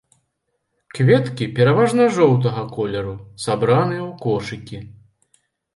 Кветкі 0.99 1.45
пераважна 1.59 2.09
жоўтага 2.17 2.61
колеру, 2.79 3.15
сабраныя 3.47 4.01
ў 4.09 4.11
кошыкі. 4.27 4.87